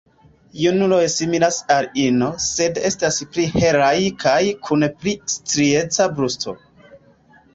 [0.59, 3.93] Junuloj similas al ino, sed estas pli helaj
[4.25, 6.57] kaj kun pli strieca brusto.